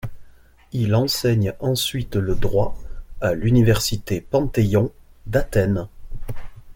Il 0.71 0.95
enseigne 0.95 1.53
ensuite 1.59 2.15
le 2.15 2.33
droit 2.33 2.75
à 3.21 3.35
l'université 3.35 4.19
Panteion 4.19 4.91
d'Athènes. 5.27 5.89